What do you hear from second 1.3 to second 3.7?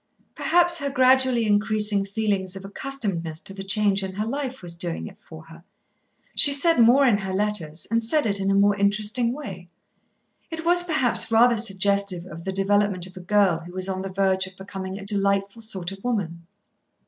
increasing feeling of accustomedness to the